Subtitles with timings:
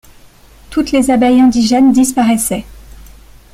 [0.71, 2.65] Toutes les abeilles indigènes disparaissaient.